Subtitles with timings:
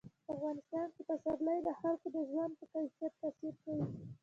[0.25, 3.83] په افغانستان کې پسرلی د خلکو د ژوند په کیفیت تاثیر کوي.